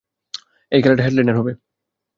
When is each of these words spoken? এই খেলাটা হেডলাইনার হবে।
এই 0.71 0.79
খেলাটা 0.81 1.03
হেডলাইনার 1.05 1.37
হবে। 1.39 1.51